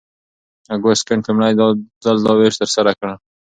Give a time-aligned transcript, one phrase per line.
[0.75, 1.53] اګوست کنت لومړی
[2.03, 3.09] ځل دا ویش ترسره کړ.